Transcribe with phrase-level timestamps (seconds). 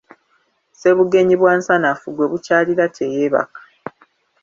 [0.71, 3.59] Ssebugenyi bwa nsanafu, gwe bukyalira teyeebaka.